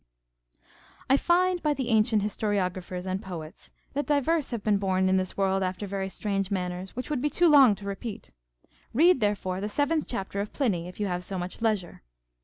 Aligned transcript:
I 1.11 1.15
find 1.15 1.61
by 1.61 1.75
the 1.75 1.89
ancient 1.89 2.23
historiographers 2.23 3.05
and 3.05 3.21
poets 3.21 3.71
that 3.93 4.07
divers 4.07 4.49
have 4.49 4.63
been 4.63 4.79
born 4.79 5.07
in 5.07 5.17
this 5.17 5.37
world 5.37 5.61
after 5.61 5.85
very 5.85 6.09
strange 6.09 6.49
manners, 6.49 6.95
which 6.95 7.11
would 7.11 7.21
be 7.21 7.29
too 7.29 7.47
long 7.47 7.75
to 7.75 7.85
repeat; 7.85 8.31
read 8.95 9.19
therefore 9.21 9.61
the 9.61 9.69
seventh 9.69 10.07
chapter 10.07 10.41
of 10.41 10.53
Pliny, 10.53 10.87
if 10.87 10.99
you 10.99 11.05
have 11.05 11.23
so 11.23 11.37
much 11.37 11.61
leisure. 11.61 12.01